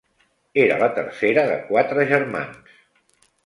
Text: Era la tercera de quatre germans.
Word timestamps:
Era 0.61 0.79
la 0.83 0.87
tercera 0.95 1.45
de 1.51 1.59
quatre 1.69 2.09
germans. 2.15 2.77